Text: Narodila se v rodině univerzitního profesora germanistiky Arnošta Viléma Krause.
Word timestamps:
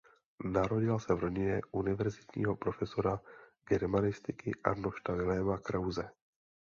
Narodila 0.45 0.99
se 0.99 1.13
v 1.13 1.19
rodině 1.19 1.61
univerzitního 1.71 2.55
profesora 2.55 3.19
germanistiky 3.69 4.51
Arnošta 4.63 5.13
Viléma 5.13 5.57
Krause. 5.61 6.11